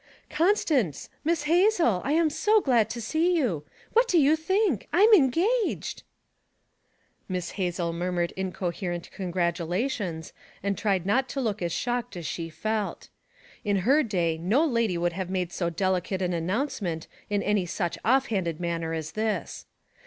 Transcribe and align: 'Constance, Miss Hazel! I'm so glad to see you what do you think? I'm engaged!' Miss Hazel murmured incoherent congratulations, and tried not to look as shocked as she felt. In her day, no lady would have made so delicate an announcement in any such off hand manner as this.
'Constance, 0.31 1.09
Miss 1.23 1.43
Hazel! 1.43 2.01
I'm 2.03 2.31
so 2.31 2.59
glad 2.59 2.89
to 2.89 2.99
see 2.99 3.35
you 3.37 3.63
what 3.93 4.07
do 4.07 4.17
you 4.17 4.35
think? 4.35 4.87
I'm 4.91 5.13
engaged!' 5.13 6.01
Miss 7.29 7.51
Hazel 7.51 7.93
murmured 7.93 8.31
incoherent 8.35 9.11
congratulations, 9.11 10.33
and 10.63 10.75
tried 10.75 11.05
not 11.05 11.29
to 11.29 11.39
look 11.39 11.61
as 11.61 11.71
shocked 11.71 12.17
as 12.17 12.25
she 12.25 12.49
felt. 12.49 13.09
In 13.63 13.75
her 13.85 14.01
day, 14.01 14.39
no 14.39 14.65
lady 14.65 14.97
would 14.97 15.13
have 15.13 15.29
made 15.29 15.51
so 15.53 15.69
delicate 15.69 16.23
an 16.23 16.33
announcement 16.33 17.05
in 17.29 17.43
any 17.43 17.67
such 17.67 17.99
off 18.03 18.29
hand 18.29 18.59
manner 18.59 18.93
as 18.95 19.11
this. 19.11 19.67